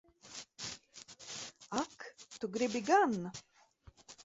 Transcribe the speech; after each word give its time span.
Ak 1.83 1.99
tu 2.39 2.45
gribi 2.53 2.81
gan! 2.87 3.13